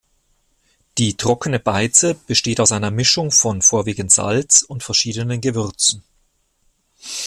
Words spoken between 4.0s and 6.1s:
Salz und verschiedenen Gewürzen.